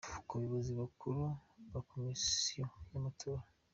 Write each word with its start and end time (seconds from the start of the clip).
Ku 0.27 0.31
Bayobozi 0.39 0.71
bakuru 0.81 1.21
ba 1.71 1.79
Comission 1.91 2.69
y’amatora, 2.91 3.43